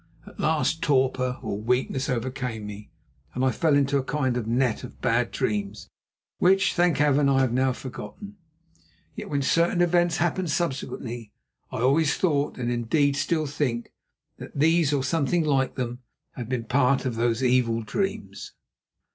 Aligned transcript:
At 0.25 0.39
last 0.39 0.81
torpor, 0.81 1.37
or 1.43 1.59
weakness, 1.61 2.09
overcame 2.09 2.65
me, 2.65 2.89
and 3.35 3.45
I 3.45 3.51
fell 3.51 3.75
into 3.75 3.99
a 3.99 4.03
kind 4.03 4.35
of 4.35 4.47
net 4.47 4.83
of 4.83 4.99
bad 4.99 5.29
dreams 5.29 5.89
which, 6.39 6.73
thank 6.73 6.97
Heaven! 6.97 7.29
I 7.29 7.41
have 7.41 7.53
now 7.53 7.71
forgotten. 7.71 8.35
Yet 9.13 9.29
when 9.29 9.43
certain 9.43 9.79
events 9.79 10.17
happened 10.17 10.49
subsequently 10.49 11.31
I 11.71 11.81
always 11.81 12.15
thought, 12.17 12.57
and 12.57 12.71
indeed 12.71 13.15
still 13.15 13.45
think, 13.45 13.91
that 14.39 14.57
these 14.59 14.91
or 14.91 15.03
something 15.03 15.43
like 15.45 15.75
them, 15.75 15.99
had 16.31 16.49
been 16.49 16.63
a 16.63 16.63
part 16.63 17.05
of 17.05 17.13
those 17.15 17.43
evil 17.43 17.83
dreams. 17.83 18.53